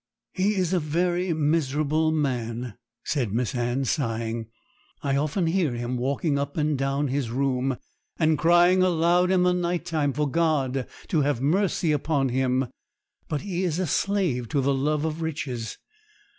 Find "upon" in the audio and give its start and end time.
11.91-12.29